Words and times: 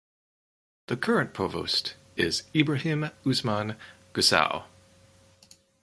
The 0.87 0.97
current 0.97 1.31
provost 1.31 1.93
is 2.15 2.41
Ibrahim 2.55 3.11
Usman 3.23 3.75
Gusau. 4.15 4.63